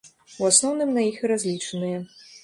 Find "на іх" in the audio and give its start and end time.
0.95-1.19